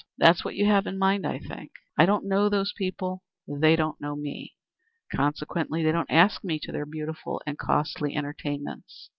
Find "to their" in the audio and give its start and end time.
6.63-6.87